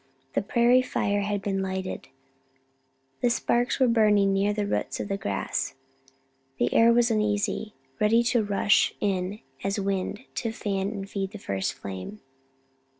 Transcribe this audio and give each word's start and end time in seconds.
The 0.33 0.41
prairie 0.41 0.81
fire 0.81 1.21
had 1.21 1.43
been 1.43 1.61
lighted; 1.61 2.07
the 3.21 3.29
sparks 3.29 3.79
were 3.79 3.87
burning 3.87 4.33
near 4.33 4.51
the 4.51 4.65
roots 4.65 4.99
of 4.99 5.09
the 5.09 5.15
grass; 5.15 5.75
the 6.57 6.73
air 6.73 6.91
was 6.91 7.11
uneasy 7.11 7.75
ready 7.99 8.23
to 8.23 8.43
rush 8.43 8.95
in 8.99 9.41
as 9.63 9.79
wind, 9.79 10.21
to 10.41 10.51
fan 10.51 10.87
and 10.89 11.07
feed 11.07 11.33
the 11.33 11.37
first 11.37 11.73
flame. 11.73 12.19